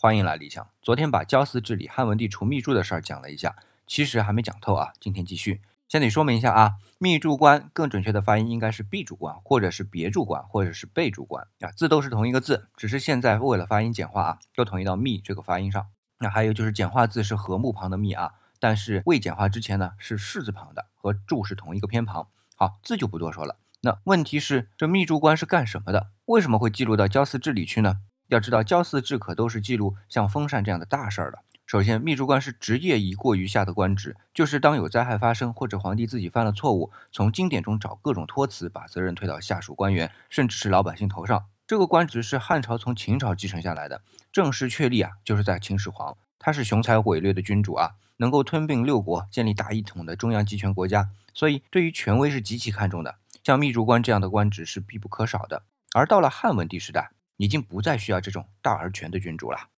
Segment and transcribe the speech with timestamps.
[0.00, 0.64] 欢迎来理想。
[0.80, 4.92] 昨天把交祀治理汉文帝除秘柱的事儿讲了一下，其实还没讲透啊。
[5.00, 15.88] 今天继续，先得说明一下啊，秘柱官更准确的发音应该是秘柱官，或者是别柱官，或者是备柱官啊，字都是同一个字，只是现在为了发音简化啊，都统一到秘这个发音上。
[16.20, 22.28] 那还有就是简化字是禾木旁的密啊，但是未简化之前呢是士字旁的，和柱是同一个偏旁。
[22.54, 23.56] 好，字就不多说了。
[23.80, 26.10] 那问题是这秘柱官是干什么的？
[26.26, 28.02] 为什么会记录到交祀治理去呢？
[28.28, 31.38] 要知道，交祀制可都是记录像封禅这样的大事儿的。
[31.64, 41.46] 首先，秘书官是职业一过于下的官职，就是当有灾害发生，或者皇帝自己犯了错误，从经典中找各种托词，把责任推到下属官员，甚至是老百姓头上。
[41.66, 44.02] 这个官职是汉朝从秦朝继承下来的，
[44.32, 53.16] 正式确立啊，就是在秦始皇，他是雄才伟略的君主啊，能够吞并六国，建立大一统的中央集权国家，所以对于权威是极其看重的。
[53.42, 55.62] 像秘书官这样的官职是必不可少的。
[55.94, 57.10] 而到了汉文帝时代。
[57.38, 59.70] 已经不再需要这种大而全的君主了。